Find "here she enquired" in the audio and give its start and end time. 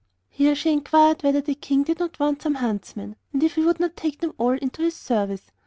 0.29-1.21